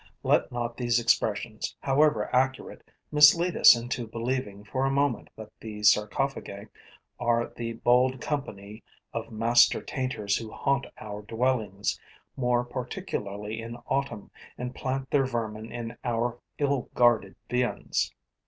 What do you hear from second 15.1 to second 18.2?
their vermin in our ill guarded viands.